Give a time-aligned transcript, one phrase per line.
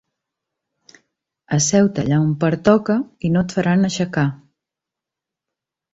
[1.57, 2.95] Asseu-te allà on pertoca
[3.29, 4.29] i no et faran aixecar.